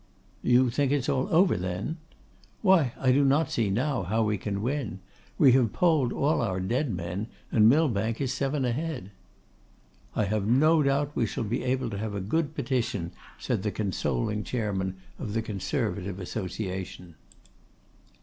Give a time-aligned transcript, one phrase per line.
[0.41, 1.97] 'You think it's all over, then?'
[2.63, 4.99] 'Why, I do not see now how we can win.
[5.37, 9.11] We have polled all our dead men, and Millbank is seven ahead.'
[10.15, 13.69] 'I have no doubt we shall be able to have a good petition,' said the
[13.69, 17.13] consoling chairman of the Conservative Association.